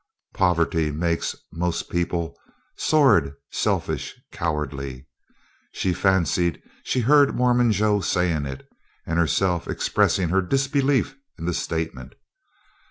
"Poverty 0.33 0.89
makes 0.89 1.35
most 1.53 1.87
people 1.91 2.35
sordid, 2.75 3.35
selfish, 3.51 4.19
cowardly." 4.31 5.05
She 5.73 5.93
fancied 5.93 6.59
she 6.83 7.01
heard 7.01 7.35
Mormon 7.35 7.71
Joe 7.71 7.99
saying 8.01 8.47
it, 8.47 8.67
and 9.05 9.19
herself 9.19 9.67
expressing 9.67 10.29
her 10.29 10.41
disbelief 10.41 11.15
in 11.37 11.45
the 11.45 11.53
statement. 11.53 12.15